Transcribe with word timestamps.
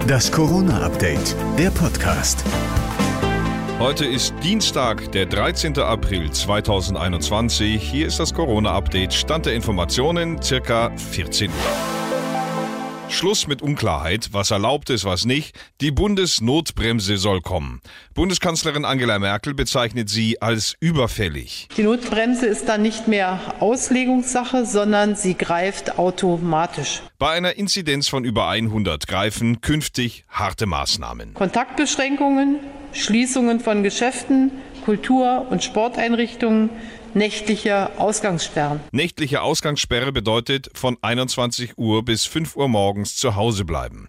Das 0.00 0.32
Corona-Update, 0.32 1.36
der 1.58 1.70
Podcast. 1.70 2.44
Heute 3.78 4.04
ist 4.04 4.34
Dienstag, 4.42 5.12
der 5.12 5.26
13. 5.26 5.78
April 5.78 6.30
2021. 6.30 7.82
Hier 7.82 8.06
ist 8.06 8.18
das 8.18 8.34
Corona-Update. 8.34 9.12
Stand 9.12 9.46
der 9.46 9.54
Informationen 9.54 10.42
circa 10.42 10.90
14 10.96 11.50
Uhr. 11.50 12.01
Schluss 13.12 13.46
mit 13.46 13.60
Unklarheit, 13.60 14.30
was 14.32 14.50
erlaubt 14.50 14.88
ist, 14.90 15.04
was 15.04 15.26
nicht. 15.26 15.54
Die 15.80 15.90
Bundesnotbremse 15.90 17.18
soll 17.18 17.42
kommen. 17.42 17.80
Bundeskanzlerin 18.14 18.84
Angela 18.84 19.18
Merkel 19.18 19.54
bezeichnet 19.54 20.08
sie 20.08 20.40
als 20.40 20.74
überfällig. 20.80 21.68
Die 21.76 21.82
Notbremse 21.82 22.46
ist 22.46 22.68
dann 22.68 22.82
nicht 22.82 23.08
mehr 23.08 23.38
Auslegungssache, 23.60 24.64
sondern 24.64 25.14
sie 25.14 25.34
greift 25.34 25.98
automatisch. 25.98 27.02
Bei 27.18 27.30
einer 27.30 27.56
Inzidenz 27.56 28.08
von 28.08 28.24
über 28.24 28.48
100 28.48 29.06
greifen 29.06 29.60
künftig 29.60 30.24
harte 30.30 30.66
Maßnahmen. 30.66 31.34
Kontaktbeschränkungen, 31.34 32.60
Schließungen 32.92 33.60
von 33.60 33.82
Geschäften, 33.82 34.50
Kultur- 34.84 35.46
und 35.50 35.62
Sporteinrichtungen, 35.62 36.70
nächtliche 37.14 37.98
Ausgangssperren. 37.98 38.80
Nächtliche 38.90 39.42
Ausgangssperre 39.42 40.12
bedeutet 40.12 40.70
von 40.74 40.96
21 41.00 41.78
Uhr 41.78 42.04
bis 42.04 42.24
5 42.24 42.56
Uhr 42.56 42.68
morgens 42.68 43.16
zu 43.16 43.36
Hause 43.36 43.64
bleiben. 43.64 44.08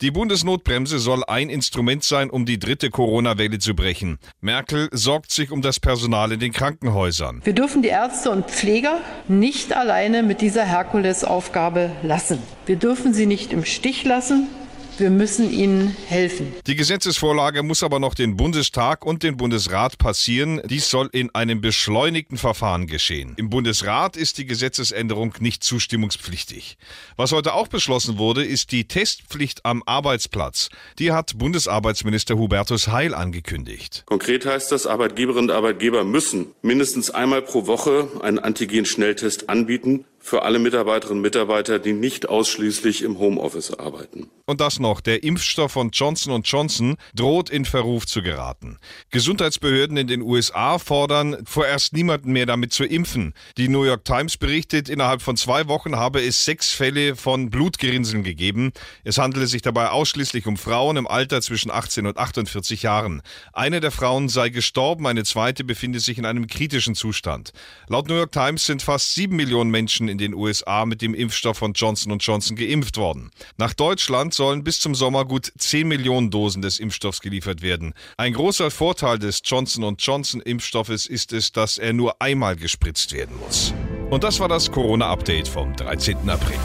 Die 0.00 0.10
Bundesnotbremse 0.10 0.98
soll 0.98 1.22
ein 1.24 1.48
Instrument 1.48 2.02
sein, 2.04 2.30
um 2.30 2.46
die 2.46 2.58
dritte 2.58 2.90
Corona-Welle 2.90 3.58
zu 3.58 3.74
brechen. 3.74 4.18
Merkel 4.40 4.88
sorgt 4.92 5.30
sich 5.30 5.50
um 5.50 5.62
das 5.62 5.80
Personal 5.80 6.32
in 6.32 6.40
den 6.40 6.52
Krankenhäusern. 6.52 7.40
Wir 7.44 7.52
dürfen 7.52 7.82
die 7.82 7.88
Ärzte 7.88 8.30
und 8.30 8.46
Pfleger 8.46 9.00
nicht 9.28 9.74
alleine 9.74 10.22
mit 10.22 10.40
dieser 10.40 10.64
Herkulesaufgabe 10.64 11.92
lassen. 12.02 12.38
Wir 12.66 12.76
dürfen 12.76 13.14
sie 13.14 13.26
nicht 13.26 13.52
im 13.52 13.64
Stich 13.64 14.04
lassen. 14.04 14.48
Wir 14.96 15.10
müssen 15.10 15.52
ihnen 15.52 15.96
helfen. 16.06 16.52
Die 16.68 16.76
Gesetzesvorlage 16.76 17.64
muss 17.64 17.82
aber 17.82 17.98
noch 17.98 18.14
den 18.14 18.36
Bundestag 18.36 19.04
und 19.04 19.24
den 19.24 19.36
Bundesrat 19.36 19.98
passieren. 19.98 20.60
Dies 20.66 20.88
soll 20.88 21.08
in 21.12 21.34
einem 21.34 21.60
beschleunigten 21.60 22.38
Verfahren 22.38 22.86
geschehen. 22.86 23.32
Im 23.36 23.50
Bundesrat 23.50 24.16
ist 24.16 24.38
die 24.38 24.46
Gesetzesänderung 24.46 25.34
nicht 25.40 25.64
zustimmungspflichtig. 25.64 26.78
Was 27.16 27.32
heute 27.32 27.54
auch 27.54 27.66
beschlossen 27.66 28.18
wurde, 28.18 28.44
ist 28.44 28.70
die 28.70 28.86
Testpflicht 28.86 29.64
am 29.64 29.82
Arbeitsplatz. 29.84 30.68
Die 31.00 31.10
hat 31.10 31.38
Bundesarbeitsminister 31.38 32.38
Hubertus 32.38 32.86
Heil 32.86 33.14
angekündigt. 33.14 34.04
Konkret 34.06 34.46
heißt 34.46 34.70
das, 34.70 34.86
Arbeitgeberinnen 34.86 35.50
und 35.50 35.56
Arbeitgeber 35.56 36.04
müssen 36.04 36.52
mindestens 36.62 37.10
einmal 37.10 37.42
pro 37.42 37.66
Woche 37.66 38.08
einen 38.22 38.38
Antigen-Schnelltest 38.38 39.48
anbieten 39.48 40.04
für 40.24 40.42
alle 40.42 40.58
Mitarbeiterinnen 40.58 41.18
und 41.18 41.22
Mitarbeiter, 41.22 41.78
die 41.78 41.92
nicht 41.92 42.30
ausschließlich 42.30 43.02
im 43.02 43.18
Homeoffice 43.18 43.72
arbeiten. 43.72 44.30
Und 44.46 44.62
das 44.62 44.80
noch, 44.80 45.02
der 45.02 45.22
Impfstoff 45.22 45.72
von 45.72 45.90
Johnson 45.90 46.40
Johnson 46.42 46.96
droht 47.14 47.50
in 47.50 47.66
Verruf 47.66 48.06
zu 48.06 48.22
geraten. 48.22 48.78
Gesundheitsbehörden 49.10 49.98
in 49.98 50.06
den 50.06 50.22
USA 50.22 50.78
fordern 50.78 51.36
vorerst 51.44 51.92
niemanden 51.92 52.32
mehr 52.32 52.46
damit 52.46 52.72
zu 52.72 52.84
impfen. 52.84 53.34
Die 53.58 53.68
New 53.68 53.84
York 53.84 54.06
Times 54.06 54.38
berichtet, 54.38 54.88
innerhalb 54.88 55.20
von 55.20 55.36
zwei 55.36 55.68
Wochen 55.68 55.96
habe 55.96 56.22
es 56.22 56.46
sechs 56.46 56.72
Fälle 56.72 57.16
von 57.16 57.50
Blutgerinnseln 57.50 58.24
gegeben. 58.24 58.72
Es 59.02 59.18
handele 59.18 59.46
sich 59.46 59.60
dabei 59.60 59.90
ausschließlich 59.90 60.46
um 60.46 60.56
Frauen 60.56 60.96
im 60.96 61.06
Alter 61.06 61.42
zwischen 61.42 61.70
18 61.70 62.06
und 62.06 62.16
48 62.16 62.82
Jahren. 62.82 63.20
Eine 63.52 63.80
der 63.80 63.90
Frauen 63.90 64.30
sei 64.30 64.48
gestorben, 64.48 65.06
eine 65.06 65.24
zweite 65.24 65.64
befinde 65.64 66.00
sich 66.00 66.16
in 66.16 66.24
einem 66.24 66.46
kritischen 66.46 66.94
Zustand. 66.94 67.52
Laut 67.88 68.08
New 68.08 68.16
York 68.16 68.32
Times 68.32 68.64
sind 68.64 68.80
fast 68.80 69.14
sieben 69.14 69.36
Millionen 69.36 69.70
Menschen 69.70 70.13
in 70.14 70.18
den 70.18 70.34
USA 70.34 70.86
mit 70.86 71.02
dem 71.02 71.12
Impfstoff 71.12 71.58
von 71.58 71.72
Johnson 71.72 72.16
Johnson 72.18 72.56
geimpft 72.56 72.96
worden. 72.96 73.30
Nach 73.56 73.74
Deutschland 73.74 74.32
sollen 74.32 74.62
bis 74.62 74.78
zum 74.78 74.94
Sommer 74.94 75.24
gut 75.24 75.52
10 75.58 75.88
Millionen 75.88 76.30
Dosen 76.30 76.62
des 76.62 76.78
Impfstoffs 76.78 77.20
geliefert 77.20 77.62
werden. 77.62 77.94
Ein 78.16 78.32
großer 78.34 78.70
Vorteil 78.70 79.18
des 79.18 79.40
Johnson 79.44 79.96
Johnson 79.98 80.40
Impfstoffes 80.40 81.06
ist 81.06 81.32
es, 81.32 81.50
dass 81.50 81.78
er 81.78 81.92
nur 81.92 82.22
einmal 82.22 82.54
gespritzt 82.54 83.12
werden 83.12 83.36
muss. 83.40 83.74
Und 84.10 84.22
das 84.22 84.38
war 84.38 84.48
das 84.48 84.70
Corona-Update 84.70 85.48
vom 85.48 85.74
13. 85.74 86.30
April. 86.30 86.58